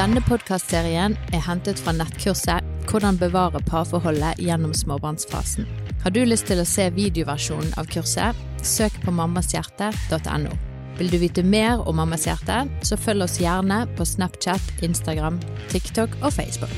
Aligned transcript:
Denne 0.00 0.22
podkastserien 0.24 1.12
er 1.36 1.42
hentet 1.44 1.76
fra 1.84 1.92
nettkurset 1.92 2.64
'Hvordan 2.88 3.18
bevare 3.20 3.60
parforholdet 3.68 4.38
gjennom 4.40 4.72
småbarnsfasen'. 4.72 5.66
Har 6.02 6.10
du 6.10 6.22
lyst 6.24 6.46
til 6.48 6.62
å 6.62 6.64
se 6.64 6.86
videoversjonen 6.96 7.74
av 7.76 7.84
kurset, 7.84 8.38
søk 8.62 8.96
på 9.04 9.12
mammashjerte.no. 9.12 10.54
Vil 10.96 11.10
du 11.12 11.18
vite 11.18 11.44
mer 11.44 11.84
om 11.84 12.00
Mammas 12.00 12.24
hjerte, 12.24 12.62
så 12.80 12.96
følg 12.96 13.26
oss 13.26 13.36
gjerne 13.42 13.82
på 13.98 14.06
Snapchat, 14.08 14.72
Instagram, 14.80 15.36
TikTok 15.68 16.16
og 16.22 16.32
Facebook. 16.32 16.72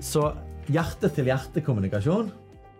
Så 0.00 0.28
hjerte-til-hjerte-kommunikasjon 0.68 2.32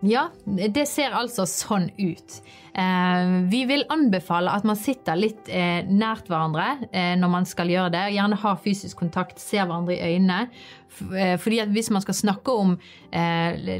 Ja, 0.03 0.27
det 0.45 0.83
ser 0.91 1.15
altså 1.15 1.45
sånn 1.47 1.87
ut. 1.95 2.41
Eh, 2.75 3.33
vi 3.51 3.61
vil 3.69 3.85
anbefale 3.93 4.51
at 4.51 4.65
man 4.67 4.75
sitter 4.75 5.15
litt 5.15 5.47
eh, 5.47 5.85
nært 5.87 6.27
hverandre 6.27 6.89
eh, 6.89 7.13
når 7.21 7.31
man 7.31 7.45
skal 7.47 7.69
gjøre 7.71 7.91
det. 7.93 8.01
Gjerne 8.15 8.39
ha 8.41 8.53
fysisk 8.59 8.99
kontakt, 8.99 9.39
ser 9.39 9.63
hverandre 9.69 9.95
i 9.95 10.15
øynene. 10.15 10.47
Fordi 10.93 11.57
at 11.57 11.71
hvis 11.73 11.87
man 11.89 12.03
skal 12.03 12.13
snakke 12.13 12.53
om 12.53 12.75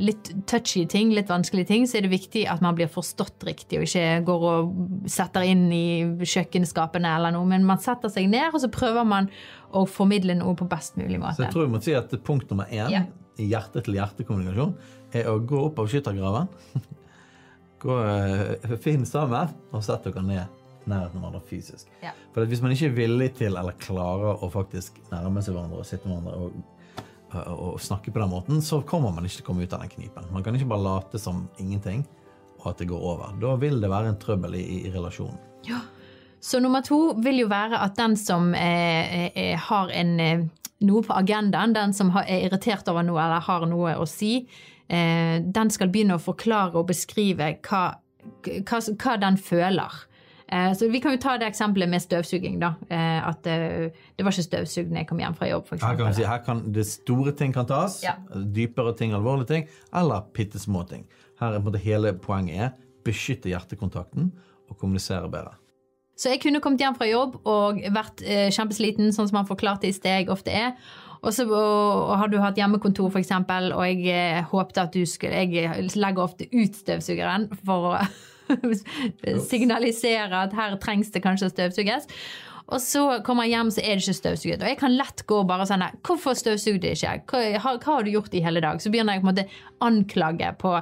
litt 0.01 0.31
touchy 0.49 0.81
ting, 0.89 1.11
litt 1.13 1.29
vanskelige 1.29 1.69
ting, 1.69 1.83
så 1.85 1.99
er 1.99 2.07
det 2.07 2.09
viktig 2.09 2.47
at 2.49 2.63
man 2.65 2.73
blir 2.73 2.89
forstått 2.89 3.45
riktig, 3.45 3.77
og 3.77 3.85
ikke 3.85 4.23
går 4.25 4.45
og 4.49 4.71
setter 5.13 5.45
inn 5.45 5.67
i 5.69 5.83
kjøkkenskapene 6.25 7.11
eller 7.19 7.35
noe. 7.35 7.45
Men 7.51 7.67
man 7.69 7.77
setter 7.85 8.09
seg 8.09 8.31
ned, 8.33 8.49
og 8.49 8.63
så 8.63 8.71
prøver 8.73 9.05
man 9.05 9.29
å 9.77 9.85
formidle 9.85 10.33
noe 10.39 10.57
på 10.57 10.65
best 10.71 10.97
mulig 10.97 11.21
måte. 11.21 11.37
Så 11.37 11.45
jeg 11.45 11.53
tror 11.53 11.67
vi 11.69 11.75
må 11.75 11.83
si 11.85 11.93
at 12.01 12.17
punkt 12.25 12.49
nummer 12.49 12.73
én 12.73 12.89
Ja. 12.97 13.03
hjerte-til-hjerte-kommunikasjon 13.37 14.73
er 15.13 15.29
å 15.31 15.37
gå 15.39 15.59
opp 15.67 15.79
av 15.83 15.89
skyttergraven. 15.91 16.49
gå, 17.83 17.97
eh, 18.03 18.75
Finn 18.83 19.05
sammen 19.09 19.53
og 19.71 19.85
sett 19.85 20.05
dere 20.07 20.25
ned 20.25 20.59
nærheten 20.83 21.19
av 21.19 21.23
hverandre 21.23 21.43
fysisk. 21.47 21.91
Ja. 22.03 22.11
For 22.35 22.49
hvis 22.49 22.61
man 22.63 22.73
ikke 22.75 22.89
er 22.89 22.97
villig 22.97 23.29
til 23.39 23.55
eller 23.59 23.77
klarer 23.79 24.43
å 24.43 24.49
faktisk 24.51 24.99
nærme 25.13 25.43
seg 25.43 25.55
hverandre 25.55 25.83
og 25.83 25.87
sitte 25.87 26.09
med 26.09 26.19
hverandre 26.19 26.49
og, 26.49 26.57
og, 27.33 27.53
og 27.53 27.79
snakke 27.81 28.11
på 28.11 28.19
den 28.19 28.33
måten, 28.33 28.59
så 28.65 28.81
kommer 28.87 29.15
man 29.15 29.27
ikke 29.27 29.39
til 29.39 29.45
å 29.45 29.49
komme 29.51 29.63
ut 29.63 29.77
av 29.77 29.85
den 29.85 29.93
knipen. 29.93 30.27
Man 30.35 30.43
kan 30.43 30.57
ikke 30.59 30.69
bare 30.73 30.87
late 30.89 31.21
som 31.21 31.45
ingenting 31.61 32.03
og 32.63 32.71
at 32.71 32.79
det 32.79 32.89
går 32.91 33.07
over. 33.13 33.35
Da 33.41 33.55
vil 33.59 33.79
det 33.83 33.91
være 33.91 34.13
en 34.13 34.19
trøbbel 34.19 34.55
i, 34.59 34.63
i 34.87 34.91
relasjonen. 34.93 35.39
Så 36.43 36.59
nummer 36.59 36.83
to 36.83 37.13
vil 37.23 37.39
jo 37.39 37.47
være 37.51 37.79
at 37.79 37.95
den 37.95 38.17
som 38.19 38.49
eh, 38.55 39.29
eh, 39.31 39.59
har 39.69 39.91
en, 39.95 40.09
eh, 40.19 40.41
noe 40.83 41.03
på 41.05 41.15
agendaen, 41.15 41.75
den 41.75 41.95
som 41.95 42.09
har, 42.11 42.27
er 42.27 42.49
irritert 42.49 42.87
over 42.91 43.05
noe 43.07 43.21
eller 43.23 43.45
har 43.45 43.63
noe 43.71 43.93
å 43.95 44.07
si, 44.09 44.33
eh, 44.41 44.72
den 44.87 45.69
skal 45.73 45.89
begynne 45.89 46.17
å 46.17 46.21
forklare 46.21 46.75
og 46.75 46.87
beskrive 46.87 47.47
hva, 47.65 47.83
hva, 48.45 48.79
hva 48.99 49.13
den 49.21 49.37
føler. 49.41 50.03
Eh, 50.53 50.73
så 50.73 50.89
Vi 50.91 50.99
kan 50.99 51.15
jo 51.15 51.21
ta 51.21 51.37
det 51.37 51.47
eksempelet 51.47 51.89
med 51.89 52.01
støvsuging. 52.01 52.59
da, 52.59 52.75
eh, 52.89 53.27
At 53.27 53.47
eh, 53.47 53.89
det 54.17 54.25
var 54.25 54.31
ikke 54.31 54.43
støvsugd 54.49 54.91
når 54.91 54.97
jeg 54.97 55.07
kom 55.07 55.19
hjem 55.19 55.35
fra 55.35 55.47
jobb. 55.49 55.67
For 55.67 55.77
Her 55.77 55.95
kan, 55.97 56.13
si, 56.13 56.23
her 56.23 56.43
kan 56.45 56.71
det 56.71 56.85
store 56.85 57.31
ting 57.31 57.53
kan 57.53 57.65
tas, 57.65 58.03
Ja. 58.03 58.15
dypere 58.35 58.95
ting, 58.97 59.13
alvorlige 59.13 59.47
ting, 59.47 59.67
eller 59.93 60.21
bitte 60.33 60.59
små 60.59 60.87
ting. 60.87 61.07
Her 61.39 61.53
er 61.55 61.77
hele 61.77 62.13
poenget 62.13 62.55
er 62.59 62.71
beskytte 63.03 63.49
hjertekontakten 63.49 64.31
og 64.69 64.77
kommunisere 64.77 65.29
bedre. 65.29 65.55
Så 66.15 66.29
jeg 66.29 66.41
kunne 66.41 66.61
kommet 66.61 66.79
hjem 66.79 66.95
fra 66.95 67.07
jobb 67.07 67.39
og 67.45 67.81
vært 67.81 68.21
eh, 68.21 68.49
kjempesliten, 68.51 69.11
sånn 69.11 69.27
som 69.29 69.37
han 69.37 69.47
forklarte 69.47 69.87
i 69.87 69.91
sted 69.91 70.11
jeg 70.25 70.29
ofte 70.29 70.51
er. 70.51 70.73
Og 71.23 71.31
så 71.31 71.45
og, 71.47 71.55
og 71.55 72.13
har 72.19 72.31
du 72.31 72.39
hatt 72.43 72.59
hjemmekontor, 72.59 73.09
f.eks., 73.13 73.31
og 73.31 73.83
jeg 73.87 74.07
eh, 74.11 74.43
håpte 74.51 74.83
at 74.83 74.95
du 74.95 75.05
skulle 75.07 75.45
Jeg 75.47 75.89
legger 75.95 76.23
ofte 76.23 76.49
ut 76.51 76.75
støvsugeren 76.75 77.47
for 77.63 77.93
å 77.93 77.97
signalisere 79.51 80.43
at 80.45 80.55
her 80.57 80.75
trengs 80.83 81.13
det 81.13 81.23
kanskje 81.23 81.47
å 81.47 81.53
støvsuges. 81.53 82.09
Og 82.73 82.79
så 82.79 83.01
kommer 83.27 83.45
jeg 83.45 83.57
hjem, 83.57 83.71
så 83.75 83.81
er 83.83 83.97
det 83.97 84.03
ikke 84.03 84.17
støvsuget. 84.17 84.61
Og 84.63 84.71
jeg 84.71 84.79
kan 84.79 84.95
lett 84.95 85.23
gå 85.27 85.39
og 85.41 85.49
bare 85.49 85.65
sånn 85.67 85.83
Hvorfor 86.05 86.37
støvsugde 86.37 86.93
du 86.93 86.93
ikke? 86.93 87.15
Hva, 87.27 87.73
hva 87.75 87.97
har 87.97 88.05
du 88.05 88.13
gjort 88.13 88.35
i 88.35 88.43
hele 88.43 88.63
dag? 88.63 88.79
Så 88.81 88.91
begynner 88.93 89.17
jeg 89.17 89.23
på 89.23 89.27
en 89.27 89.33
måte 89.33 89.47
anklage 89.83 90.53
på 90.61 90.75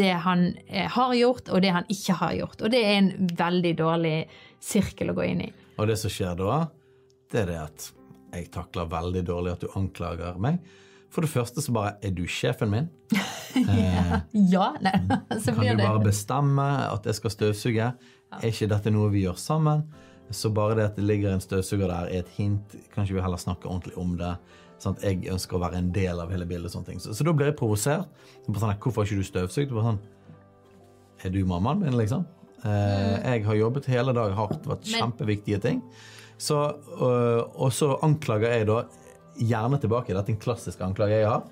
det 0.00 0.10
han 0.26 0.48
eh, 0.66 0.88
har 0.94 1.14
gjort, 1.18 1.50
og 1.50 1.62
det 1.62 1.74
han 1.74 1.86
ikke 1.94 2.18
har 2.22 2.34
gjort. 2.40 2.62
Og 2.62 2.74
det 2.74 2.82
er 2.86 2.98
en 3.02 3.12
veldig 3.38 3.76
dårlig 3.78 4.16
sirkel 4.62 5.12
å 5.12 5.18
gå 5.18 5.28
inn 5.30 5.46
i. 5.46 5.52
Og 5.78 5.86
det 5.90 5.98
som 6.00 6.12
skjer 6.12 6.34
da, 6.38 6.64
det 7.30 7.44
er 7.44 7.52
det 7.52 7.62
at 7.62 7.92
jeg 8.32 8.50
takler 8.54 8.88
veldig 8.92 9.22
dårlig 9.28 9.52
at 9.56 9.64
du 9.64 9.68
anklager 9.78 10.38
meg. 10.38 10.58
For 11.08 11.24
det 11.24 11.30
første 11.32 11.62
så 11.64 11.72
bare 11.72 11.94
Er 12.04 12.10
du 12.12 12.26
sjefen 12.28 12.68
min? 12.70 12.88
Ja, 14.52 14.74
nei, 14.84 14.92
så 15.42 15.54
Kan 15.56 15.64
du 15.78 15.80
bare 15.82 16.02
bestemme 16.04 16.66
at 16.92 17.06
jeg 17.08 17.16
skal 17.16 17.32
støvsuge? 17.32 17.86
Er 18.28 18.44
ikke 18.50 18.68
dette 18.68 18.92
noe 18.92 19.08
vi 19.14 19.22
gjør 19.24 19.38
sammen? 19.40 19.86
Så 20.30 20.50
bare 20.52 20.76
det 20.76 20.84
at 20.90 20.98
det 21.00 21.06
ligger 21.08 21.32
en 21.32 21.40
støvsuger 21.40 21.88
der, 21.88 22.10
er 22.12 22.20
et 22.20 22.32
hint. 22.36 22.74
Kanskje 22.92 23.16
vi 23.16 23.22
heller 23.24 23.40
snakker 23.40 23.70
ordentlig 23.72 23.96
om 23.96 24.10
det. 24.20 24.34
Sånn 24.78 24.98
at 24.98 25.06
jeg 25.08 25.24
ønsker 25.32 25.56
å 25.56 25.62
være 25.62 25.80
en 25.80 25.88
del 25.96 26.20
av 26.20 26.28
hele 26.30 26.44
bildet. 26.46 26.68
og 26.68 26.74
sånne 26.76 26.90
ting. 26.92 27.00
Så, 27.00 27.14
så 27.16 27.24
da 27.24 27.32
blir 27.32 27.48
jeg 27.48 27.56
provosert. 27.56 28.10
Sånn, 28.44 28.52
Hvorfor 28.52 29.00
har 29.00 29.08
ikke 29.08 29.22
du 29.22 29.24
støvsugd? 29.24 29.72
Sånn, 29.72 30.02
Er 31.24 31.32
du 31.34 31.40
mammaen 31.48 31.80
min, 31.80 31.96
liksom? 31.96 32.26
Eh, 32.68 33.16
jeg 33.24 33.46
har 33.48 33.56
jobbet 33.56 33.88
hele 33.88 34.12
dag 34.12 34.36
hardt, 34.36 34.60
vært 34.68 34.84
Men- 34.84 35.00
kjempeviktige 35.00 35.62
ting. 35.64 35.80
Så, 36.38 36.58
og, 36.98 37.56
og 37.58 37.72
så 37.74 37.96
anklager 38.06 38.54
jeg 38.54 38.68
da 38.68 38.82
gjerne 39.38 39.78
tilbake. 39.82 40.14
Dette 40.14 40.32
er 40.32 40.36
en 40.36 40.42
klassisk 40.42 40.82
anklage 40.86 41.20
jeg 41.20 41.30
har. 41.30 41.46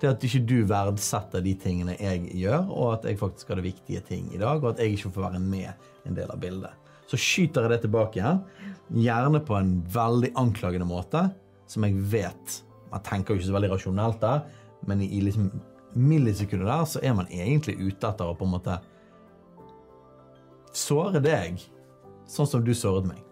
Det 0.00 0.08
at 0.08 0.22
ikke 0.24 0.42
du 0.48 0.58
verdsetter 0.68 1.42
de 1.44 1.52
tingene 1.60 1.96
jeg 2.00 2.24
gjør, 2.40 2.70
og 2.72 2.94
at 2.94 3.08
jeg 3.08 3.20
faktisk 3.20 3.52
hadde 3.52 3.66
viktige 3.66 4.00
ting 4.06 4.30
i 4.32 4.40
dag, 4.40 4.62
og 4.62 4.72
at 4.72 4.80
jeg 4.80 4.96
ikke 4.96 5.12
får 5.12 5.26
være 5.26 5.42
med 5.44 6.08
en 6.08 6.16
del 6.16 6.32
av 6.32 6.40
bildet. 6.40 6.72
Så 7.10 7.18
skyter 7.20 7.66
jeg 7.66 7.74
det 7.74 7.80
tilbake 7.84 8.20
igjen, 8.20 8.40
gjerne 9.04 9.42
på 9.44 9.58
en 9.58 9.74
veldig 9.92 10.32
anklagende 10.40 10.88
måte, 10.88 11.26
som 11.70 11.86
jeg 11.86 12.00
vet 12.10 12.60
Man 12.90 13.02
tenker 13.06 13.30
jo 13.30 13.38
ikke 13.38 13.46
så 13.46 13.54
veldig 13.54 13.68
rasjonelt 13.70 14.16
der, 14.18 14.40
men 14.90 15.02
i 15.04 15.20
liksom 15.22 15.44
millisekundet 15.94 16.66
der 16.66 16.88
så 16.90 17.02
er 17.06 17.12
man 17.14 17.28
egentlig 17.30 17.76
ute 17.78 18.08
etter 18.08 18.26
å 18.26 18.34
på 18.34 18.48
en 18.48 18.54
måte 18.56 18.78
såre 20.74 21.22
deg 21.22 21.60
sånn 22.26 22.50
som 22.50 22.64
du 22.66 22.72
såret 22.74 23.06
meg. 23.06 23.22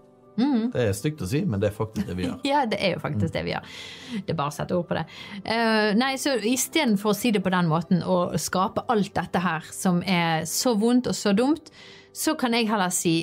Det 0.73 0.85
er 0.89 0.93
stygt 0.97 1.23
å 1.25 1.29
si, 1.29 1.41
men 1.45 1.61
det 1.63 1.71
er 1.73 1.77
faktisk 1.77 2.07
det 2.09 2.17
vi 2.19 2.27
gjør. 2.29 2.37
Ja, 2.53 2.65
det 2.71 2.79
er 2.81 2.95
jo 2.97 3.01
faktisk 3.03 3.33
det 3.35 3.45
vi 3.49 3.55
gjør. 3.57 3.67
Det 4.23 4.35
er 4.35 4.39
bare 4.39 4.53
å 4.53 4.57
sette 4.59 4.77
ord 4.79 4.87
på 4.89 4.99
det. 4.99 5.07
Uh, 5.43 5.91
nei, 5.99 6.13
så 6.23 6.37
Istedenfor 6.39 7.13
å 7.13 7.17
si 7.19 7.33
det 7.35 7.43
på 7.45 7.51
den 7.55 7.69
måten 7.71 8.05
og 8.07 8.37
skape 8.41 8.87
alt 8.93 9.11
dette 9.19 9.43
her 9.43 9.67
som 9.75 9.99
er 10.07 10.47
så 10.49 10.77
vondt 10.79 11.11
og 11.11 11.19
så 11.19 11.35
dumt, 11.37 11.73
så 12.15 12.35
kan 12.39 12.55
jeg 12.57 12.69
heller 12.71 12.91
si 12.95 13.17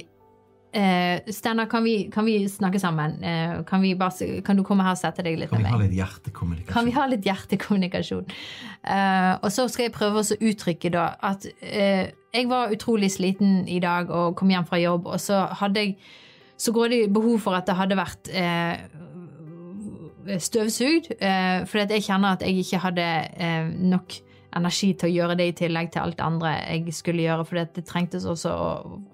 uh, 0.75 1.31
Steinar, 1.31 1.65
kan, 1.71 1.83
vi- 1.87 2.09
kan 2.13 2.25
vi 2.27 2.35
snakke 2.51 2.79
sammen? 2.83 3.15
Uh, 3.23 3.63
kan, 3.67 3.81
vi 3.83 3.93
bare, 3.95 4.41
kan 4.45 4.57
du 4.59 4.63
komme 4.67 4.83
her 4.85 4.95
og 4.95 4.99
sette 5.01 5.23
deg 5.25 5.39
litt 5.39 5.49
Kan 5.53 5.59
vi 5.63 5.63
med 5.65 5.71
ha 5.73 5.79
meg? 5.79 5.87
litt 5.89 5.97
hjertekommunikasjon? 6.01 6.73
Kan 6.75 6.85
vi 6.89 6.93
ha 6.97 7.05
litt 7.11 7.25
hjertekommunikasjon? 7.27 8.27
Uh, 8.85 9.33
og 9.41 9.49
så 9.55 9.65
skal 9.71 9.87
jeg 9.87 9.95
prøve 9.95 10.21
å 10.21 10.37
uttrykke 10.51 10.91
da 10.93 11.07
at 11.25 11.47
uh, 11.47 12.05
jeg 12.35 12.49
var 12.51 12.73
utrolig 12.75 13.09
sliten 13.15 13.63
i 13.71 13.79
dag 13.79 14.09
og 14.11 14.35
kom 14.35 14.51
hjem 14.51 14.65
fra 14.67 14.77
jobb, 14.83 15.07
og 15.07 15.21
så 15.23 15.45
hadde 15.61 15.85
jeg 15.85 15.95
så 16.57 16.71
går 16.75 16.89
det 16.93 17.01
behov 17.13 17.39
for 17.43 17.57
at 17.57 17.67
det 17.67 17.75
hadde 17.75 17.97
vært 17.99 18.29
eh, 18.31 18.77
støvsugd, 20.41 21.11
eh, 21.19 21.65
fordi 21.69 21.99
jeg 21.99 22.05
kjenner 22.07 22.35
at 22.35 22.45
jeg 22.45 22.57
ikke 22.63 22.79
hadde 22.85 23.07
eh, 23.37 23.67
nok 23.91 24.15
energi 24.55 24.93
til 24.95 25.09
å 25.09 25.13
gjøre 25.13 25.35
det 25.35 25.47
i 25.49 25.55
tillegg 25.59 25.89
til 25.91 26.01
alt 26.05 26.15
det 26.15 26.23
andre 26.23 26.53
jeg 26.63 26.93
skulle 26.95 27.25
gjøre, 27.25 27.45
at 27.59 27.73
det 27.75 27.83
trengtes 27.89 28.23
også 28.29 28.53
å 28.55 28.69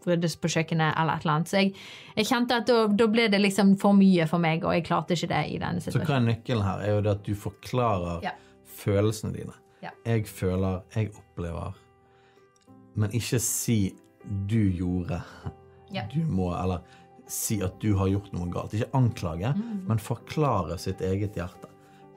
ryddes 0.05 0.35
på 0.37 0.51
kjøkkenet 0.53 0.93
eller 1.01 1.17
et 1.17 1.25
eller 1.25 1.33
annet. 1.33 1.49
Så 1.49 1.57
jeg, 1.63 1.71
jeg 2.19 2.29
kjente 2.29 2.59
at 2.61 2.69
da, 2.69 2.83
da 3.01 3.07
ble 3.09 3.25
det 3.33 3.41
liksom 3.41 3.73
for 3.81 3.97
mye 3.97 4.27
for 4.29 4.43
meg, 4.43 4.61
og 4.67 4.75
jeg 4.77 4.85
klarte 4.85 5.17
ikke 5.17 5.31
det 5.33 5.41
i 5.49 5.57
denne 5.57 5.81
situasjonen. 5.81 6.05
Så 6.05 6.11
hva 6.13 6.19
er 6.19 6.27
nøkkelen 6.27 6.67
her? 6.67 6.85
Er 6.85 6.93
jo 6.93 7.01
det 7.07 7.15
at 7.15 7.25
du 7.25 7.33
forklarer 7.47 8.27
Ja. 8.27 8.35
følelsene 8.83 9.33
dine. 9.39 9.57
Ja. 9.81 9.89
Jeg 10.05 10.27
føler, 10.29 10.83
jeg 10.93 11.09
opplever. 11.17 11.73
Men 12.95 13.09
ikke 13.17 13.39
si 13.41 13.95
'du 14.47 14.69
gjorde'. 14.77 15.21
Ja. 15.91 16.03
Du 16.13 16.21
må, 16.29 16.51
eller 16.53 16.85
si 17.31 17.61
at 17.63 17.79
du 17.79 17.93
har 17.97 18.09
gjort 18.11 18.31
noe 18.35 18.49
galt. 18.51 18.73
Ikke 18.75 18.91
anklage, 18.97 19.53
Mm. 19.55 19.83
men 19.87 19.97
forklare 20.03 20.77
sitt 20.79 21.01
eget 21.01 21.35
hjerte. 21.39 21.69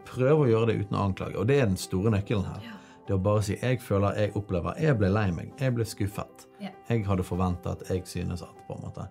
Prøv 0.05 0.45
å 0.45 0.49
gjøre 0.49 0.67
det 0.73 0.81
uten 0.85 0.99
å 0.99 1.05
anklage. 1.09 1.37
Og 1.39 1.47
det 1.47 1.61
er 1.61 1.67
den 1.67 1.77
store 1.81 2.11
nøkkelen 2.11 2.45
her. 2.45 2.73
Det 3.07 3.15
å 3.15 3.23
bare 3.23 3.43
si 3.43 3.55
'jeg 3.57 3.81
føler, 3.81 4.15
jeg 4.17 4.33
opplever', 4.35 4.75
'jeg 4.81 4.99
ble 4.99 5.09
lei 5.09 5.31
meg', 5.31 5.53
'jeg 5.59 5.75
ble 5.75 5.85
skuffet'. 5.85 6.47
Ja. 6.61 6.71
Jeg 6.89 7.05
hadde 7.07 7.23
forventet, 7.23 7.89
jeg 7.89 8.03
synes 8.07 8.43
at, 8.43 8.55
på 8.69 8.75
en 8.77 8.83
måte. 8.83 9.09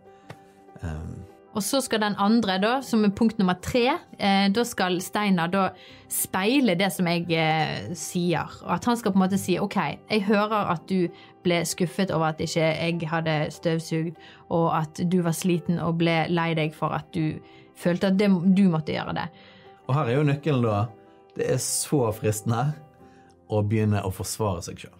Um, 0.84 1.24
Og 1.56 1.62
så 1.62 1.80
skal 1.84 2.00
den 2.02 2.16
andre, 2.18 2.58
da, 2.60 2.82
som 2.82 3.04
er 3.06 3.10
punkt 3.10 3.38
nummer 3.38 3.54
tre, 3.62 4.00
eh, 4.20 4.48
da 4.50 4.64
skal 4.64 5.00
Steinar 5.00 5.52
da 5.52 5.70
speile 6.10 6.76
det 6.76 6.92
som 6.92 7.06
jeg 7.06 7.30
eh, 7.30 7.94
sier. 7.94 8.50
Og 8.64 8.72
at 8.74 8.86
han 8.86 8.98
skal 8.98 9.12
på 9.12 9.22
en 9.22 9.30
måte 9.30 9.38
si 9.38 9.60
OK, 9.60 9.76
jeg 10.10 10.24
hører 10.24 10.72
at 10.72 10.88
du 10.90 11.08
ble 11.44 11.60
skuffet 11.68 12.12
over 12.13 12.31
at 12.31 12.42
ikke 12.44 12.69
jeg 12.69 13.10
hadde 13.12 13.36
støvsugd, 13.51 14.18
og 14.54 14.68
at 14.78 15.04
du 15.12 15.19
var 15.25 15.36
sliten 15.38 15.81
og 15.84 16.00
ble 16.01 16.24
lei 16.31 16.51
deg 16.57 16.75
for 16.75 16.95
at 16.95 17.10
du 17.16 17.40
følte 17.80 18.12
at 18.12 18.19
det, 18.19 18.30
du 18.30 18.66
måtte 18.72 18.95
gjøre 18.95 19.16
det. 19.18 19.28
Og 19.88 19.95
her 19.98 20.12
er 20.12 20.19
jo 20.19 20.28
nøkkelen, 20.28 20.66
da. 20.66 20.84
Det 21.34 21.48
er 21.50 21.62
så 21.62 22.06
fristende 22.13 22.68
å 23.50 23.62
begynne 23.66 24.04
å 24.06 24.12
forsvare 24.13 24.62
seg 24.66 24.86
sjøl. 24.86 25.00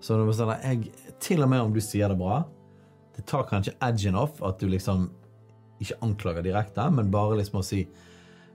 Så 0.00 0.14
når 0.14 0.28
må 0.28 0.34
si 0.36 0.46
jeg, 0.46 0.92
til 1.20 1.42
og 1.42 1.50
med 1.50 1.64
om 1.64 1.72
du 1.74 1.80
sier 1.82 2.10
det 2.12 2.18
bra, 2.20 2.44
det 3.16 3.26
tar 3.26 3.48
kanskje 3.50 3.74
edgen 3.82 4.18
off 4.18 4.38
at 4.46 4.60
du 4.60 4.68
liksom 4.70 5.08
ikke 5.82 5.98
anklager 6.06 6.46
direkte, 6.46 6.84
men 6.94 7.10
bare 7.10 7.40
liksom 7.40 7.60
å 7.60 7.66
si 7.66 7.82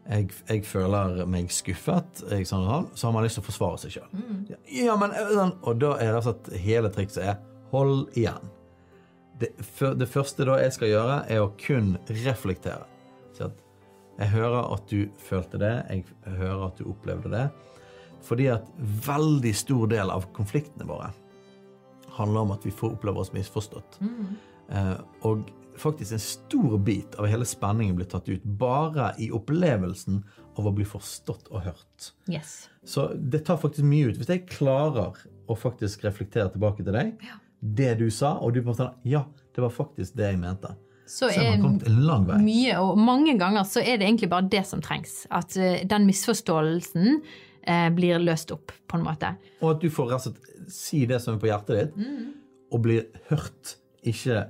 jeg, 0.03 0.29
jeg 0.49 0.65
føler 0.67 1.23
meg 1.29 1.51
skuffet, 1.53 2.23
jeg, 2.27 2.47
sånn, 2.49 2.65
sånn, 2.67 2.89
så 2.91 3.07
har 3.07 3.15
man 3.15 3.25
lyst 3.25 3.39
til 3.39 3.45
å 3.45 3.47
forsvare 3.47 3.79
seg 3.83 3.95
sjøl. 3.95 4.23
Ja, 4.75 4.97
men 4.99 5.15
øh, 5.15 5.31
sånn, 5.37 5.55
Og 5.63 5.79
da 5.79 5.93
er 5.95 6.11
det 6.11 6.19
altså 6.19 6.35
at 6.35 6.49
hele 6.59 6.91
trikset 6.93 7.23
er 7.23 7.37
hold 7.71 8.09
igjen. 8.19 8.51
Det, 9.39 9.53
for, 9.63 9.95
det 9.97 10.09
første 10.11 10.45
da 10.47 10.59
jeg 10.61 10.75
skal 10.75 10.91
gjøre, 10.91 11.17
er 11.31 11.43
å 11.43 11.53
kun 11.59 11.95
reflektere. 12.11 12.85
Så 13.33 13.47
at 13.47 13.61
jeg 14.19 14.29
hører 14.35 14.73
at 14.75 14.91
du 14.91 15.07
følte 15.23 15.59
det, 15.61 15.73
jeg 15.89 16.37
hører 16.37 16.67
at 16.67 16.77
du 16.77 16.89
opplevde 16.91 17.31
det. 17.33 17.47
Fordi 18.23 18.51
at 18.53 18.67
veldig 19.07 19.55
stor 19.57 19.89
del 19.91 20.11
av 20.13 20.27
konfliktene 20.35 20.87
våre 20.87 21.09
handler 22.13 22.45
om 22.45 22.53
at 22.53 22.65
vi 22.67 22.71
får 22.75 22.93
oppleve 22.93 23.23
oss 23.23 23.33
misforstått. 23.33 23.97
Eh, 24.69 24.97
og 25.25 25.47
faktisk 25.77 26.15
en 26.15 26.19
stor 26.19 26.77
bit 26.77 27.15
av 27.15 27.27
hele 27.29 27.45
spenningen 27.45 27.95
blir 27.95 28.07
tatt 28.09 28.29
ut 28.29 28.43
bare 28.43 29.11
i 29.21 29.29
opplevelsen 29.33 30.23
av 30.57 30.67
å 30.69 30.73
bli 30.75 30.85
forstått 30.85 31.49
og 31.51 31.65
hørt. 31.67 32.11
Yes. 32.29 32.69
Så 32.85 33.09
det 33.15 33.45
tar 33.47 33.57
faktisk 33.61 33.85
mye 33.87 34.11
ut. 34.11 34.19
Hvis 34.19 34.31
jeg 34.31 34.45
klarer 34.51 35.17
å 35.49 35.57
faktisk 35.57 36.05
reflektere 36.05 36.51
tilbake 36.53 36.85
til 36.85 36.95
deg, 36.95 37.15
det 37.59 37.93
du 38.01 38.09
sa, 38.11 38.35
og 38.39 38.53
du 38.53 38.61
på 38.61 38.69
en 38.69 38.73
måte 38.73 38.89
Ja, 39.07 39.25
det 39.55 39.63
var 39.63 39.73
faktisk 39.73 40.17
det 40.19 40.33
jeg 40.33 40.41
mente. 40.41 40.75
Så 41.05 41.29
Så 41.29 41.41
er 41.41 41.59
mye, 42.39 42.75
og 42.79 42.97
mange 42.97 43.35
ganger 43.37 43.65
så 43.67 43.81
er 43.83 43.99
det 43.99 44.07
egentlig 44.07 44.29
bare 44.31 44.47
det 44.49 44.63
som 44.67 44.81
trengs. 44.81 45.25
At 45.29 45.57
eh, 45.57 45.83
den 45.87 46.07
misforståelsen 46.07 47.21
eh, 47.67 47.89
blir 47.93 48.23
løst 48.23 48.51
opp, 48.55 48.71
på 48.87 48.97
en 48.97 49.03
måte. 49.03 49.33
Og 49.61 49.75
at 49.75 49.83
du 49.83 49.91
får 49.91 50.13
rett 50.13 50.27
og 50.31 50.37
slett 50.37 50.71
si 50.73 51.03
det 51.05 51.19
som 51.21 51.35
er 51.35 51.43
på 51.43 51.51
hjertet 51.51 51.79
ditt, 51.81 52.07
og 52.71 52.81
blir 52.85 53.03
hørt, 53.29 53.75
ikke 54.03 54.47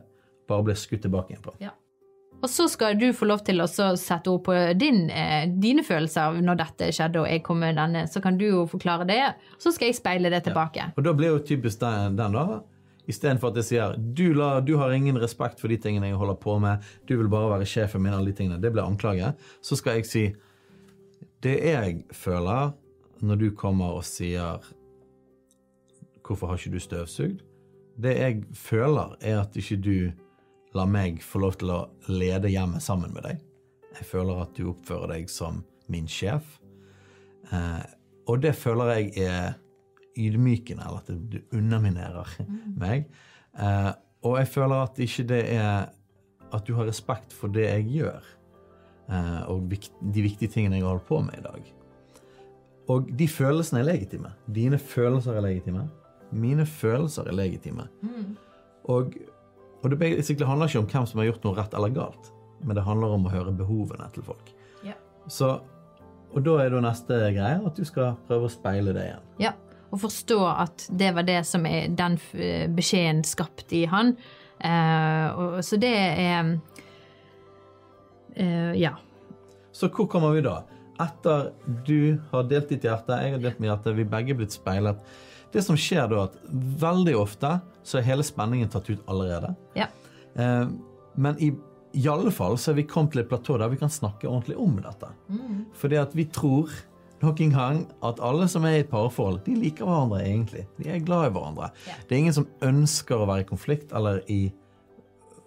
bare 0.49 0.67
ble 0.67 0.75
skutt 0.77 1.05
tilbake 1.05 1.33
igjen 1.33 1.43
på. 1.45 1.55
Og 2.43 2.49
så 2.51 2.65
skal 2.67 2.97
du 2.99 3.05
få 3.15 3.27
lov 3.29 3.45
til 3.47 3.63
å 3.63 3.67
sette 3.69 4.27
ord 4.27 4.41
på 4.43 4.55
din, 4.75 5.05
eh, 5.09 5.47
dine 5.47 5.83
følelser 5.83 6.41
når 6.43 6.59
dette 6.59 6.89
skjedde 6.91 7.21
og 7.21 7.29
jeg 7.29 7.43
kom 7.45 7.61
med 7.63 7.77
denne. 7.79 8.03
Så 8.11 8.21
kan 8.21 8.37
du 8.37 8.43
jo 8.45 8.65
forklare 8.67 9.07
det, 9.07 9.21
så 9.57 9.71
skal 9.71 9.87
jeg 9.87 9.95
speile 10.01 10.31
det 10.33 10.43
tilbake. 10.43 10.91
Og 10.97 11.03
da 11.03 11.13
blir 11.15 11.31
jo 11.31 11.39
typisk 11.39 11.79
den, 11.79 12.17
den 12.19 12.35
da, 12.35 12.59
istedenfor 13.07 13.51
at 13.51 13.61
jeg 13.61 13.69
sier 13.69 13.95
du, 13.97 14.33
la, 14.35 14.57
du 14.59 14.75
har 14.79 14.91
ingen 14.91 15.19
respekt 15.19 15.63
for 15.63 15.71
de 15.71 15.77
tingene 15.79 16.11
jeg 16.11 16.19
holder 16.19 16.39
på 16.39 16.57
med, 16.59 16.83
du 17.07 17.15
vil 17.15 17.31
bare 17.31 17.51
være 17.57 17.67
sjefen 17.67 18.03
min, 18.03 18.13
alle 18.13 18.31
de 18.31 18.37
tingene, 18.37 18.59
det 18.59 18.73
blir 18.75 18.83
anklage, 18.83 19.33
så 19.63 19.79
skal 19.79 19.99
jeg 19.99 20.09
si 20.09 20.25
det 21.43 21.57
jeg 21.63 22.03
føler 22.15 22.73
når 23.23 23.39
du 23.39 23.49
kommer 23.55 23.99
og 23.99 24.03
sier 24.07 24.63
hvorfor 26.23 26.47
har 26.47 26.59
ikke 26.59 26.75
du 26.75 26.79
støvsugd? 26.79 27.41
Det 27.99 28.13
jeg 28.15 28.43
føler, 28.55 29.15
er 29.21 29.41
at 29.41 29.55
ikke 29.59 29.79
du 29.83 29.95
lar 30.73 30.89
meg 30.89 31.21
få 31.23 31.43
lov 31.43 31.57
til 31.61 31.73
å 31.73 31.81
lede 32.09 32.51
hjemmet 32.51 32.83
sammen 32.83 33.13
med 33.13 33.25
deg. 33.27 33.41
Jeg 33.93 34.09
føler 34.09 34.41
at 34.41 34.53
du 34.57 34.69
oppfører 34.71 35.15
deg 35.15 35.29
som 35.29 35.61
min 35.91 36.07
sjef. 36.09 36.57
Eh, 37.51 37.83
og 38.29 38.41
det 38.41 38.55
føler 38.57 38.93
jeg 38.95 39.27
er 39.27 39.59
ydmykende, 40.17 40.85
eller 40.85 41.01
at 41.03 41.11
du 41.31 41.39
underminerer 41.53 42.29
meg. 42.79 43.09
Eh, 43.59 43.91
og 44.23 44.39
jeg 44.39 44.49
føler 44.53 44.85
at 44.85 45.03
ikke 45.03 45.27
det 45.29 45.43
er 45.57 45.91
At 46.53 46.67
du 46.67 46.75
har 46.77 46.85
respekt 46.85 47.33
for 47.33 47.49
det 47.49 47.63
jeg 47.65 47.85
gjør, 47.89 48.25
eh, 49.09 49.39
og 49.49 49.71
de 49.73 50.21
viktige 50.21 50.51
tingene 50.53 50.77
jeg 50.77 50.85
holder 50.85 51.07
på 51.07 51.17
med 51.25 51.39
i 51.39 51.41
dag. 51.41 51.71
Og 52.93 53.09
de 53.09 53.27
følelsene 53.27 53.79
er 53.79 53.87
legitime. 53.87 54.29
Dine 54.45 54.77
følelser 54.77 55.33
er 55.33 55.41
legitime. 55.41 55.87
Mine 56.29 56.65
følelser 56.69 57.25
er 57.25 57.33
legitime. 57.33 57.87
Og, 58.83 59.15
og 59.83 59.91
det 59.91 59.99
basically 59.99 60.47
handler 60.47 60.71
ikke 60.71 60.79
om 60.79 60.89
hvem 60.93 61.05
som 61.09 61.19
har 61.19 61.27
gjort 61.27 61.45
noe 61.47 61.57
rett 61.59 61.75
eller 61.75 61.91
galt, 61.93 62.31
men 62.63 62.77
det 62.77 62.85
handler 62.87 63.15
om 63.17 63.27
å 63.27 63.33
høre 63.33 63.51
behovene 63.55 64.07
til 64.15 64.23
folk. 64.25 64.53
Ja. 64.87 64.95
Så, 65.27 65.57
og 66.31 66.45
da 66.45 66.55
er 66.63 66.71
da 66.71 66.79
neste 66.85 67.19
greie 67.35 67.59
at 67.59 67.79
du 67.79 67.83
skal 67.87 68.15
prøve 68.29 68.47
å 68.47 68.53
speile 68.53 68.95
det 68.95 69.09
igjen. 69.09 69.25
Ja, 69.43 69.53
og 69.93 70.01
forstå 70.01 70.39
at 70.49 70.87
det 70.89 71.11
var 71.17 71.27
det 71.27 71.41
som 71.45 71.67
er 71.69 71.91
den 71.93 72.15
eh, 72.33 72.65
beskjeden 72.71 73.21
skapt 73.27 73.75
i 73.75 73.83
han. 73.91 74.15
Eh, 74.63 75.27
og, 75.35 75.59
så 75.65 75.77
det 75.81 75.93
er 75.93 76.53
eh, 78.35 78.71
Ja. 78.79 78.95
Så 79.73 79.89
hvor 79.89 80.07
kommer 80.07 80.35
vi 80.35 80.45
da? 80.45 80.61
Etter 81.01 81.51
du 81.85 82.21
har 82.31 82.43
delt 82.45 82.69
ditt 82.69 82.83
hjerte, 82.85 83.17
jeg 83.17 83.35
har 83.35 83.41
delt 83.41 83.61
mitt 83.61 83.71
hjerte, 83.71 83.95
vi 83.97 84.05
begge 84.05 84.35
er 84.35 84.37
blitt 84.43 84.53
speilet. 84.53 84.99
Det 85.53 85.61
som 85.61 85.77
skjer 85.77 86.09
da, 86.11 86.25
at 86.27 86.39
veldig 86.81 87.13
ofte 87.19 87.57
så 87.85 87.99
er 87.99 88.07
hele 88.07 88.25
spenningen 88.25 88.71
tatt 88.73 88.89
ut 88.89 89.03
allerede. 89.11 89.53
ja. 89.77 89.91
Eh, 90.35 90.65
men 91.13 91.37
i, 91.37 91.51
i 91.93 92.07
alle 92.09 92.31
fall 92.33 92.55
så 92.57 92.71
er 92.71 92.79
vi 92.79 92.87
kommet 92.89 93.13
til 93.13 93.21
et 93.21 93.29
platå 93.29 93.53
der 93.61 93.69
vi 93.69 93.77
kan 93.77 93.91
snakke 93.93 94.25
ordentlig 94.25 94.57
om 94.57 94.79
dette. 94.81 95.11
Fordi 95.77 95.99
at 96.01 96.15
vi 96.17 96.25
tror 96.25 96.71
nok 97.23 97.41
en 97.45 97.53
gang 97.53 97.83
at 98.03 98.21
alle 98.23 98.47
som 98.51 98.65
er 98.65 98.79
i 98.79 98.81
et 98.81 98.89
parforhold, 98.89 99.43
de 99.45 99.53
liker 99.59 99.85
hverandre 99.85 100.23
egentlig. 100.25 100.65
De 100.79 100.89
er 100.89 101.03
glad 101.05 101.29
i 101.29 101.35
hverandre. 101.35 101.69
Ja. 101.85 101.99
Det 102.01 102.15
er 102.15 102.23
ingen 102.23 102.35
som 102.35 102.49
ønsker 102.65 103.21
å 103.21 103.29
være 103.29 103.45
i 103.45 103.49
konflikt 103.53 103.93
eller 103.95 104.23
i 104.25 104.41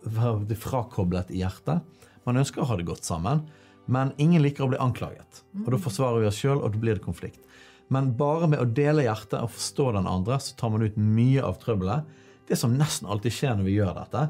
være 0.07 0.57
frakoblet 0.63 1.33
i 1.35 1.43
hjertet. 1.43 1.83
Man 2.27 2.39
ønsker 2.39 2.63
å 2.63 2.69
ha 2.71 2.79
det 2.79 2.87
godt 2.87 3.07
sammen, 3.07 3.43
men 3.91 4.13
ingen 4.23 4.43
liker 4.43 4.67
å 4.67 4.71
bli 4.71 4.81
anklaget. 4.83 5.43
Og 5.65 5.73
da 5.75 5.83
forsvarer 5.83 6.23
vi 6.23 6.31
oss 6.31 6.39
sjøl, 6.39 6.63
og 6.63 6.75
da 6.75 6.83
blir 6.83 6.99
det 6.99 7.05
konflikt. 7.05 7.43
Men 7.95 8.13
bare 8.19 8.49
med 8.51 8.63
å 8.63 8.67
dele 8.67 9.07
hjertet 9.07 9.39
og 9.39 9.53
forstå 9.55 9.93
den 9.99 10.09
andre, 10.11 10.39
så 10.43 10.57
tar 10.59 10.73
man 10.75 10.83
ut 10.83 10.99
mye 10.99 11.43
av 11.47 11.59
trøbbelet. 11.63 12.07
Det 12.47 12.59
som 12.59 12.75
nesten 12.79 13.09
alltid 13.11 13.35
skjer 13.35 13.59
når 13.59 13.69
vi 13.69 13.77
gjør 13.79 13.95
dette, 14.01 14.25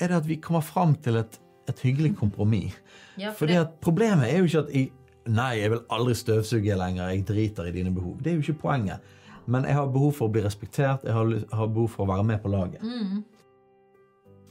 er 0.00 0.12
det 0.12 0.18
at 0.20 0.28
vi 0.28 0.40
kommer 0.40 0.64
fram 0.64 0.94
til 1.04 1.20
et, 1.20 1.38
et 1.68 1.82
hyggelig 1.84 2.14
kompromiss. 2.20 2.76
Ja, 3.20 3.32
for 3.32 3.44
Fordi 3.44 3.58
at 3.60 3.76
problemet 3.84 4.30
er 4.30 4.40
jo 4.40 4.50
ikke 4.50 4.64
at 4.66 4.74
jeg 4.76 4.90
Nei, 5.30 5.60
jeg 5.60 5.70
vil 5.70 5.82
aldri 5.92 6.14
støvsuge 6.16 6.76
lenger, 6.80 7.10
jeg 7.12 7.26
driter 7.28 7.66
i 7.68 7.72
dine 7.74 7.90
behov. 7.94 8.14
Det 8.24 8.30
er 8.30 8.38
jo 8.38 8.44
ikke 8.46 8.62
poenget. 8.62 9.04
Men 9.52 9.66
jeg 9.68 9.76
har 9.76 9.90
behov 9.92 10.14
for 10.16 10.30
å 10.30 10.32
bli 10.32 10.42
respektert, 10.42 11.04
jeg 11.04 11.12
har, 11.14 11.28
har 11.52 11.68
behov 11.70 11.90
for 11.92 12.06
å 12.06 12.08
være 12.08 12.24
med 12.26 12.40
på 12.42 12.50
laget. 12.50 12.82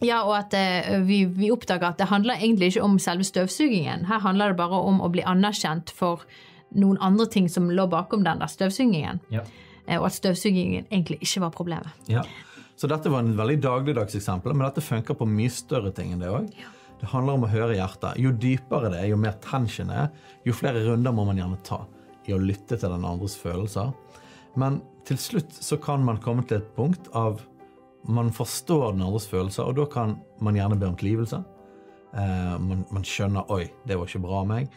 Ja, 0.06 0.22
og 0.24 0.36
at 0.38 0.54
eh, 0.56 1.02
vi, 1.04 1.24
vi 1.26 1.50
oppdager 1.52 1.90
at 1.90 2.00
det 2.00 2.08
handler 2.12 2.40
egentlig 2.40 2.72
ikke 2.72 2.86
om 2.86 3.00
selve 3.02 3.26
støvsugingen. 3.28 4.06
Her 4.08 4.22
handler 4.24 4.54
det 4.54 4.60
bare 4.62 4.80
om 4.92 5.02
å 5.04 5.10
bli 5.12 5.26
anerkjent 5.28 5.92
for 5.96 6.24
noen 6.78 7.00
andre 7.02 7.26
ting 7.32 7.50
som 7.50 7.70
lå 7.72 7.88
bakom 7.90 8.24
den 8.24 8.42
der 8.42 8.52
støvsugingen. 8.52 9.22
Ja. 9.34 9.44
Eh, 9.86 9.98
og 9.98 10.10
at 10.10 10.18
støvsugingen 10.18 10.88
egentlig 10.90 11.20
ikke 11.26 11.44
var 11.46 11.54
problemet. 11.56 12.10
Ja. 12.12 12.24
Så 12.80 12.88
dette 12.88 13.12
var 13.12 13.26
en 13.26 13.36
veldig 13.36 13.58
dagligdags 13.64 14.16
eksempel, 14.16 14.54
men 14.54 14.68
dette 14.68 14.84
funker 14.86 15.18
på 15.20 15.28
mye 15.28 15.52
større 15.52 15.92
ting 15.96 16.14
enn 16.14 16.22
det 16.24 16.30
òg. 16.32 16.48
Det 17.00 17.10
handler 17.12 17.36
om 17.36 17.46
å 17.48 17.52
høre 17.52 17.76
hjertet. 17.76 18.20
Jo 18.20 18.32
dypere 18.36 18.92
det 18.92 19.02
er, 19.02 19.10
jo 19.12 19.20
mer 19.20 19.36
tension 19.44 19.92
er, 19.92 20.10
jo 20.48 20.56
flere 20.56 20.84
runder 20.86 21.16
må 21.16 21.26
man 21.28 21.40
gjerne 21.40 21.60
ta 21.68 21.82
i 22.28 22.36
å 22.36 22.40
lytte 22.40 22.78
til 22.78 22.92
den 22.92 23.08
andres 23.08 23.36
følelser. 23.40 23.92
Men 24.60 24.82
til 25.08 25.20
slutt 25.20 25.56
så 25.56 25.80
kan 25.82 26.04
man 26.06 26.20
komme 26.24 26.46
til 26.48 26.60
et 26.60 26.74
punkt 26.76 27.10
av 27.18 27.42
man 28.08 28.32
forstår 28.32 28.94
den 28.94 29.04
andres 29.04 29.28
følelser, 29.28 29.68
og 29.68 29.76
da 29.76 29.86
kan 29.92 30.16
man 30.40 30.56
gjerne 30.56 30.78
be 30.80 30.88
om 30.88 30.96
tilgivelse. 31.00 31.42
Eh, 32.16 32.56
man, 32.64 32.86
man 32.92 33.06
skjønner 33.06 33.52
'oi, 33.52 33.66
det 33.88 33.98
var 33.98 34.08
ikke 34.08 34.24
bra 34.24 34.40
av 34.44 34.48
meg'. 34.48 34.70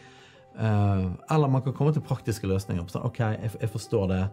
Eh, 0.59 1.05
eller 1.33 1.49
man 1.49 1.63
kan 1.65 1.73
komme 1.73 1.93
til 1.93 2.05
praktiske 2.05 2.47
løsninger. 2.49 2.85
Sånn, 2.91 3.05
'OK, 3.07 3.19
jeg, 3.19 3.51
jeg 3.61 3.69
forstår 3.69 4.07
det. 4.11 4.23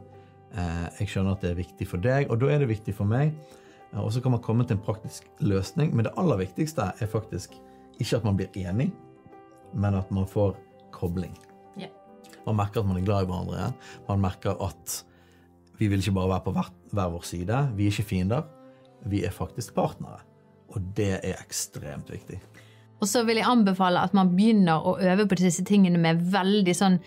Eh, 0.51 0.87
jeg 1.01 1.13
skjønner 1.13 1.37
at 1.37 1.45
det 1.45 1.53
er 1.53 1.61
viktig 1.63 1.89
for 1.89 2.03
deg, 2.03 2.31
og 2.31 2.41
da 2.43 2.51
er 2.51 2.63
det 2.63 2.71
viktig 2.71 2.95
for 2.95 3.09
meg'. 3.09 3.33
Eh, 3.93 4.01
og 4.01 4.13
så 4.13 4.23
kan 4.23 4.35
man 4.35 4.43
komme 4.45 4.67
til 4.67 4.77
en 4.77 4.85
praktisk 4.85 5.29
løsning. 5.41 5.95
Men 5.95 6.05
det 6.05 6.17
aller 6.21 6.43
viktigste 6.43 6.93
er 7.01 7.07
faktisk 7.11 7.57
ikke 8.01 8.17
at 8.17 8.25
man 8.25 8.37
blir 8.37 8.51
enig, 8.57 8.91
men 9.75 9.95
at 9.95 10.11
man 10.11 10.27
får 10.27 10.57
kobling. 10.93 11.37
Ja. 11.79 11.89
Man 12.47 12.57
merker 12.57 12.81
at 12.81 12.87
man 12.87 12.97
er 12.97 13.07
glad 13.07 13.25
i 13.25 13.31
hverandre 13.31 13.59
igjen. 13.59 13.79
Man 14.09 14.21
merker 14.21 14.57
at 14.61 15.05
vi 15.79 15.89
vil 15.89 16.01
ikke 16.03 16.17
bare 16.19 16.29
være 16.35 16.45
på 16.45 16.53
hver, 16.53 16.73
hver 16.93 17.13
vår 17.15 17.23
side. 17.25 17.61
Vi 17.77 17.87
er 17.87 17.95
ikke 17.95 18.09
fiender. 18.09 18.43
Vi 19.09 19.25
er 19.25 19.33
faktisk 19.33 19.75
partnere. 19.75 20.21
Og 20.69 20.83
det 20.97 21.25
er 21.25 21.41
ekstremt 21.41 22.11
viktig. 22.13 22.41
Og 23.01 23.09
så 23.09 23.25
vil 23.25 23.41
jeg 23.41 23.49
anbefale 23.49 24.03
at 24.05 24.15
man 24.17 24.33
begynner 24.37 24.85
å 24.85 24.99
øve 25.01 25.27
på 25.29 25.39
disse 25.41 25.65
tingene 25.67 26.01
med 26.01 26.21
veldig 26.33 26.75
sånn 26.77 27.01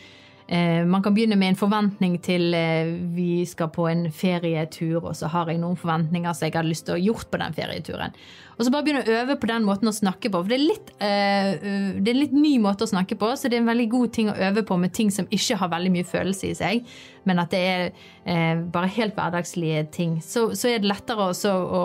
Man 0.47 1.03
kan 1.03 1.13
begynne 1.15 1.37
med 1.39 1.53
en 1.53 1.57
forventning 1.57 2.17
til 2.21 2.53
eh, 2.57 2.89
vi 3.15 3.45
skal 3.47 3.69
på 3.73 3.87
en 3.87 4.09
ferietur, 4.11 4.99
og 4.99 5.15
så 5.15 5.29
har 5.31 5.49
jeg 5.49 5.61
noen 5.61 5.79
forventninger 5.79 6.35
som 6.35 6.47
jeg 6.47 6.57
hadde 6.57 6.69
lyst 6.69 6.87
til 6.89 6.97
å 6.97 7.03
gjort 7.03 7.29
på 7.31 7.39
den 7.39 7.55
ferieturen. 7.55 8.17
Og 8.53 8.65
så 8.65 8.73
bare 8.73 8.85
begynne 8.85 9.01
å 9.01 9.15
øve 9.21 9.37
på 9.39 9.49
den 9.49 9.65
måten 9.65 9.89
å 9.89 9.95
snakke 9.95 10.29
på. 10.29 10.41
For 10.43 10.51
det 10.51 10.59
er, 10.59 10.65
litt, 10.67 10.91
eh, 10.99 11.47
eh, 11.55 11.87
det 11.97 12.11
er 12.11 12.13
en 12.13 12.21
litt 12.21 12.35
ny 12.37 12.53
måte 12.61 12.85
å 12.85 12.91
snakke 12.91 13.17
på, 13.19 13.31
så 13.37 13.49
det 13.49 13.57
er 13.57 13.63
en 13.63 13.71
veldig 13.71 13.87
god 13.95 14.13
ting 14.13 14.29
å 14.29 14.37
øve 14.49 14.65
på 14.67 14.77
med 14.81 14.93
ting 14.93 15.09
som 15.13 15.29
ikke 15.33 15.57
har 15.61 15.71
veldig 15.73 15.93
mye 15.95 16.09
følelse 16.11 16.51
i 16.51 16.59
seg, 16.59 16.93
men 17.29 17.41
at 17.41 17.55
det 17.55 17.63
er 17.71 17.83
eh, 17.89 18.61
bare 18.75 18.91
helt 18.93 19.17
hverdagslige 19.17 19.87
ting. 19.95 20.19
Så, 20.21 20.51
så 20.59 20.69
er 20.69 20.83
det 20.83 20.91
lettere 20.91 21.31
også 21.31 21.53
å, 21.53 21.83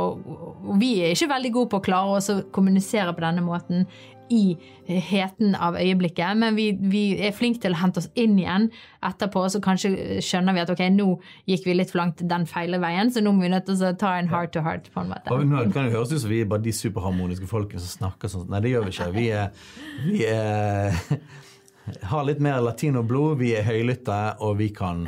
og 0.66 0.76
vi 0.82 0.98
er 1.00 1.16
ikke 1.16 1.32
veldig 1.32 1.54
gode 1.56 1.72
på 1.72 1.80
å 1.80 1.88
klare 1.88 2.20
å 2.20 2.38
kommunisere 2.52 3.14
på 3.14 3.24
denne 3.24 3.46
måten 3.46 3.88
i 4.34 4.56
heten 4.88 5.54
av 5.54 5.76
øyeblikket, 5.78 6.36
men 6.38 6.56
vi, 6.56 6.70
vi, 6.78 7.02
er 7.26 7.34
flinke 7.36 7.62
til 7.62 7.74
å 7.76 7.80
hente 7.82 8.02
oss 8.02 8.08
inn 8.18 8.38
igjen 8.38 8.68
etterpå, 9.04 9.44
så 9.52 9.60
kanskje 9.64 10.20
skjønner 10.24 10.56
vi 10.56 10.62
at 10.64 10.72
ok, 10.72 10.84
nå 10.94 11.08
gikk 11.50 11.66
vi 11.68 11.76
litt 11.76 11.92
for 11.92 12.02
langt 12.02 12.22
den 12.30 12.46
feile 12.48 12.80
veien, 12.82 13.12
så 13.12 13.22
nå 13.24 13.34
må 13.34 13.46
vi 13.46 13.52
nødt 13.52 13.68
til 13.68 13.82
å 13.88 13.94
ta 13.98 14.14
en 14.18 14.30
heart 14.32 14.54
to 14.56 14.64
heart. 14.64 14.90
på 14.94 15.02
en 15.02 15.12
måte. 15.12 15.34
Og 15.34 15.44
nå 15.46 15.64
kan 15.74 15.88
det 15.88 15.96
høres 15.96 16.12
ut 16.12 16.22
som 16.22 16.32
vi 16.32 16.42
er 16.44 16.50
bare 16.50 16.64
de 16.64 16.74
superharmoniske 16.74 17.48
folkene 17.50 17.82
som 17.82 17.94
snakker 18.02 18.32
sånn. 18.32 18.48
Nei, 18.52 18.62
det 18.64 18.74
gjør 18.74 18.88
vi 18.88 18.94
ikke. 18.94 19.10
Vi 19.16 19.26
er, 19.34 19.66
vi 20.06 20.24
er 20.28 20.96
har 22.12 22.28
litt 22.28 22.40
mer 22.44 22.62
latinoblod, 22.64 23.38
vi 23.40 23.54
er 23.58 23.66
høylytte, 23.66 24.20
og 24.44 24.58
vi 24.60 24.70
kan 24.76 25.06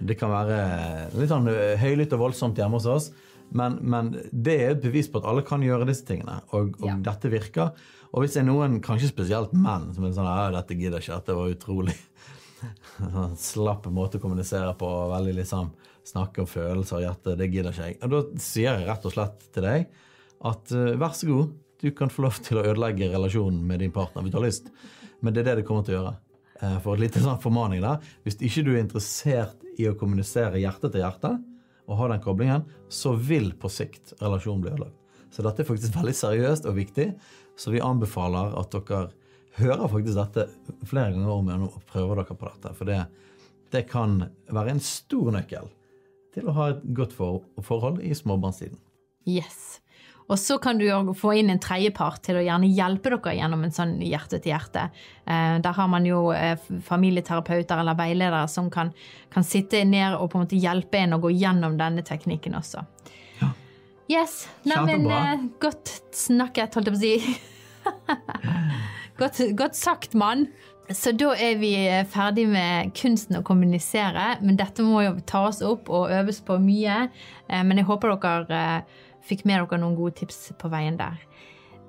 Det 0.00 0.18
kan 0.18 0.30
være 0.30 0.58
litt 1.18 1.30
sånn 1.30 1.48
høylytt 1.80 2.14
og 2.14 2.22
voldsomt 2.28 2.58
hjemme 2.60 2.78
hos 2.78 2.88
oss. 2.90 3.10
Men, 3.48 3.78
men, 3.80 4.10
det 4.32 4.56
er 4.60 4.74
et 4.74 4.82
bevis 4.82 5.08
på 5.08 5.22
at 5.22 5.28
alle 5.30 5.44
kan 5.46 5.62
gjøre 5.64 5.86
disse 5.88 6.04
tingene, 6.08 6.42
og, 6.52 6.74
og 6.82 6.90
ja. 6.90 6.96
dette 7.06 7.30
virker. 7.32 7.72
Og 8.12 8.24
hvis 8.24 8.36
det 8.36 8.42
er 8.42 8.48
noen, 8.48 8.78
kanskje 8.84 9.10
spesielt 9.10 9.54
menn, 9.56 9.90
som 9.96 10.04
er 10.04 10.16
sånn 10.16 10.28
'Dette 10.54 10.76
gidder 10.76 11.02
ikke. 11.02 11.20
Dette 11.20 11.36
var 11.36 11.52
utrolig 11.52 11.96
sånn 13.16 13.36
slapp 13.40 13.88
måte 13.92 14.20
å 14.20 14.24
kommunisere 14.24 14.74
på. 14.78 14.90
veldig 15.14 15.36
liksom 15.42 15.72
Snakke 16.08 16.40
om 16.40 16.48
følelser 16.48 16.96
og 16.96 17.02
hjerte. 17.04 17.34
Det 17.36 17.50
gidder 17.52 17.74
ikke 17.74 17.88
jeg. 17.90 17.96
Og 18.06 18.12
da 18.14 18.20
sier 18.40 18.78
jeg 18.78 18.86
rett 18.88 19.02
og 19.04 19.12
slett 19.12 19.42
til 19.52 19.66
deg 19.66 19.82
at 20.48 20.70
uh, 20.72 20.94
vær 20.96 21.12
så 21.12 21.28
god, 21.28 21.50
du 21.82 21.90
kan 21.92 22.08
få 22.08 22.24
lov 22.24 22.38
til 22.46 22.56
å 22.56 22.62
ødelegge 22.64 23.10
relasjonen 23.12 23.58
med 23.68 23.82
din 23.84 23.92
partner 23.92 24.24
hvis 24.24 24.32
du 24.32 24.38
har 24.38 24.46
lyst. 24.46 24.70
Men 25.20 25.36
det 25.36 25.42
er 25.42 25.50
det 25.50 25.56
det 25.60 25.66
kommer 25.68 25.84
til 25.84 25.98
å 25.98 25.98
gjøre. 25.98 26.14
Uh, 26.62 26.78
for 26.80 26.96
et 26.96 27.04
lite 27.04 27.20
sånn 27.20 27.42
formaning 27.42 27.84
der. 27.84 28.00
Hvis 28.24 28.40
ikke 28.40 28.64
du 28.64 28.72
er 28.72 28.80
interessert 28.80 29.67
i 29.78 29.88
å 29.88 29.96
kommunisere 29.98 30.60
hjerte 30.60 30.90
til 30.90 31.04
hjerte, 31.04 31.36
og 31.88 32.00
ha 32.00 32.08
den 32.12 32.22
koblingen, 32.24 32.66
så 32.92 33.14
vil 33.16 33.52
på 33.56 33.70
sikt 33.72 34.12
relasjonen 34.20 34.64
bli 34.64 34.72
ødelagt. 34.74 34.98
Så 35.32 35.44
dette 35.44 35.62
er 35.62 35.68
faktisk 35.68 35.96
veldig 36.00 36.16
seriøst 36.16 36.68
og 36.68 36.76
viktig. 36.78 37.08
Så 37.58 37.72
vi 37.74 37.82
anbefaler 37.84 38.54
at 38.58 38.74
dere 38.74 39.08
hører 39.58 39.90
faktisk 39.90 40.18
dette 40.18 40.46
flere 40.86 41.14
ganger 41.14 41.32
om 41.32 41.48
igjen 41.48 41.66
og 41.66 41.80
prøver 41.88 42.20
dere 42.20 42.36
på 42.38 42.50
dette. 42.50 42.74
For 42.78 42.88
det, 42.88 43.00
det 43.74 43.86
kan 43.90 44.20
være 44.54 44.76
en 44.76 44.84
stor 44.84 45.32
nøkkel 45.34 45.72
til 46.36 46.48
å 46.48 46.54
ha 46.58 46.68
et 46.74 46.84
godt 46.94 47.16
for, 47.16 47.42
forhold 47.64 48.02
i 48.04 48.12
småbarnstiden. 48.14 48.78
Yes. 49.26 49.78
Og 50.28 50.36
så 50.38 50.58
kan 50.60 50.78
du 50.78 50.88
få 51.16 51.32
inn 51.40 51.48
en 51.48 51.60
tredjepart 51.60 52.20
til 52.26 52.36
å 52.36 52.44
gjerne 52.44 52.68
hjelpe 52.68 53.14
dere 53.14 53.32
gjennom 53.38 53.62
en 53.64 53.72
sånn 53.72 53.94
hjerte 54.04 54.42
til 54.44 54.52
hjerte. 54.52 54.88
Eh, 55.24 55.56
der 55.64 55.76
har 55.78 55.88
man 55.88 56.04
jo 56.04 56.26
eh, 56.36 56.60
familieterapeuter 56.84 57.80
eller 57.80 57.96
veiledere 57.96 58.42
som 58.52 58.68
kan, 58.70 58.92
kan, 59.32 59.46
sitte 59.46 59.80
ned 59.88 60.18
og 60.18 60.28
på 60.28 60.38
en 60.38 60.44
måte 60.44 60.60
hjelpe 60.60 61.00
en 61.00 61.16
å 61.16 61.22
gå 61.22 61.32
gjennom 61.32 61.78
denne 61.80 62.04
teknikken 62.04 62.58
også. 62.60 62.84
Ja. 63.40 63.50
Yes. 64.18 64.42
Neimen, 64.68 65.08
eh, 65.08 65.48
godt 65.64 65.96
snakket, 66.12 66.76
holdt 66.76 66.92
jeg 66.92 66.98
på 66.98 67.00
å 67.00 67.06
si. 67.06 68.28
godt, 69.22 69.44
godt, 69.56 69.80
sagt, 69.80 70.12
mann. 70.12 70.50
Så 70.92 71.12
da 71.16 71.32
er 71.36 71.56
vi 71.60 71.72
ferdig 72.08 72.46
med 72.52 72.92
kunsten 72.96 73.40
å 73.40 73.44
kommunisere. 73.44 74.34
Men 74.44 74.60
dette 74.60 74.84
må 74.84 75.02
jo 75.04 75.18
tas 75.28 75.64
opp 75.64 75.88
og 75.92 76.12
øves 76.16 76.40
på 76.44 76.56
mye. 76.60 77.02
Men 77.48 77.80
jeg 77.80 77.88
håper 77.90 78.14
dere 78.16 78.62
fikk 79.28 79.44
med 79.48 79.60
dere 79.60 79.80
noen 79.80 79.96
gode 79.98 80.16
tips 80.22 80.52
på 80.58 80.70
veien 80.72 80.98
der. 80.98 81.20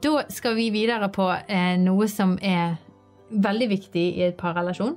Da 0.03 0.23
skal 0.31 0.55
vi 0.55 0.69
videre 0.71 1.09
på 1.11 1.27
noe 1.83 2.07
som 2.11 2.37
er 2.39 2.77
veldig 3.29 3.69
viktig 3.73 4.05
i 4.17 4.27
et 4.29 4.37
parrelasjon. 4.39 4.95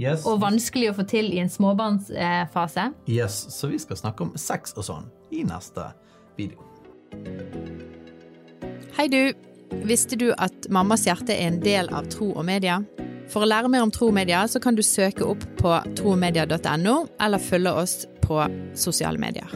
Yes. 0.00 0.24
Og 0.24 0.40
vanskelig 0.40 0.90
å 0.90 0.96
få 0.96 1.04
til 1.08 1.28
i 1.34 1.42
en 1.42 1.50
småbarnsfase. 1.52 2.86
Yes, 3.10 3.42
Så 3.52 3.68
vi 3.68 3.78
skal 3.78 3.98
snakke 4.00 4.24
om 4.24 4.32
sex 4.36 4.72
og 4.78 4.86
sånn 4.86 5.10
i 5.30 5.44
neste 5.44 5.90
video. 6.38 6.64
Hei 8.96 9.08
du! 9.12 9.22
Visste 9.86 10.16
du 10.18 10.32
at 10.34 10.66
Mammas 10.72 11.04
hjerte 11.06 11.30
er 11.30 11.46
en 11.46 11.60
del 11.62 11.92
av 11.94 12.08
Tro 12.10 12.32
og 12.32 12.42
Media? 12.48 12.80
For 13.30 13.44
å 13.44 13.48
lære 13.48 13.70
mer 13.70 13.84
om 13.84 13.92
tro 13.94 14.08
og 14.10 14.16
media, 14.16 14.40
så 14.50 14.58
kan 14.62 14.74
du 14.74 14.82
søke 14.82 15.22
opp 15.22 15.44
på 15.60 15.76
tromedia.no, 16.00 16.96
eller 17.22 17.38
følge 17.44 17.74
oss 17.84 17.94
på 18.24 18.40
sosiale 18.74 19.22
medier. 19.22 19.54